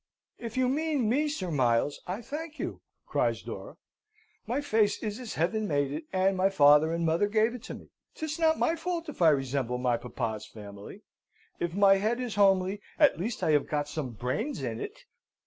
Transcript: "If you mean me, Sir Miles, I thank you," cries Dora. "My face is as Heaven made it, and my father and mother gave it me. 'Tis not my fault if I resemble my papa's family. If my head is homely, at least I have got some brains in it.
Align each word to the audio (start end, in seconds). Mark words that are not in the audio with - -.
"If 0.39 0.57
you 0.57 0.67
mean 0.67 1.07
me, 1.07 1.27
Sir 1.29 1.51
Miles, 1.51 2.01
I 2.07 2.23
thank 2.23 2.57
you," 2.57 2.81
cries 3.05 3.43
Dora. 3.43 3.77
"My 4.47 4.59
face 4.59 4.97
is 5.03 5.19
as 5.19 5.35
Heaven 5.35 5.67
made 5.67 5.91
it, 5.91 6.05
and 6.11 6.35
my 6.35 6.49
father 6.49 6.91
and 6.91 7.05
mother 7.05 7.27
gave 7.27 7.53
it 7.53 7.69
me. 7.69 7.91
'Tis 8.15 8.39
not 8.39 8.57
my 8.57 8.75
fault 8.75 9.09
if 9.09 9.21
I 9.21 9.29
resemble 9.29 9.77
my 9.77 9.97
papa's 9.97 10.47
family. 10.47 11.03
If 11.59 11.75
my 11.75 11.97
head 11.97 12.19
is 12.19 12.33
homely, 12.33 12.81
at 12.97 13.19
least 13.19 13.43
I 13.43 13.51
have 13.51 13.67
got 13.67 13.87
some 13.87 14.13
brains 14.13 14.63
in 14.63 14.79
it. 14.79 15.03